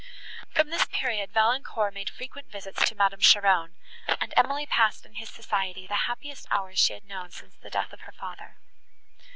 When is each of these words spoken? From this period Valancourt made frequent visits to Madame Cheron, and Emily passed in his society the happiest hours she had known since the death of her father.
From 0.49 0.71
this 0.71 0.87
period 0.91 1.31
Valancourt 1.31 1.93
made 1.93 2.09
frequent 2.09 2.51
visits 2.51 2.83
to 2.89 2.95
Madame 2.95 3.19
Cheron, 3.21 3.75
and 4.07 4.33
Emily 4.35 4.65
passed 4.65 5.05
in 5.05 5.13
his 5.13 5.29
society 5.29 5.85
the 5.85 6.09
happiest 6.09 6.47
hours 6.49 6.79
she 6.79 6.93
had 6.93 7.05
known 7.05 7.29
since 7.29 7.53
the 7.53 7.69
death 7.69 7.93
of 7.93 7.99
her 8.01 8.11
father. 8.11 8.57